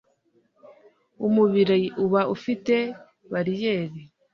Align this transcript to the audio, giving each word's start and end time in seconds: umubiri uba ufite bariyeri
umubiri 1.27 1.79
uba 2.03 2.21
ufite 2.35 2.75
bariyeri 3.31 4.01